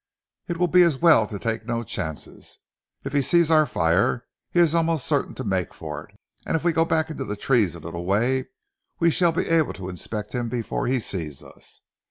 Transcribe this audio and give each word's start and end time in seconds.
"It 0.47 0.57
will 0.57 0.67
be 0.67 0.81
as 0.81 0.97
well 0.97 1.27
to 1.27 1.37
take 1.37 1.67
no 1.67 1.83
chances. 1.83 2.57
If 3.05 3.13
he 3.13 3.21
sees 3.21 3.51
our 3.51 3.67
fire 3.67 4.25
he 4.49 4.59
is 4.59 4.73
almost 4.73 5.05
certain 5.05 5.35
to 5.35 5.43
make 5.43 5.75
for 5.75 6.05
it, 6.09 6.15
and 6.43 6.55
if 6.55 6.63
we 6.63 6.73
go 6.73 6.85
back 6.85 7.11
in 7.11 7.17
the 7.17 7.35
trees 7.35 7.75
a 7.75 7.79
little 7.79 8.05
way 8.05 8.47
we 8.97 9.11
shall 9.11 9.31
be 9.31 9.45
able 9.47 9.73
to 9.73 9.89
inspect 9.89 10.33
him 10.33 10.49
before 10.49 10.87
he 10.87 10.99
sees 10.99 11.43
us. 11.43 11.81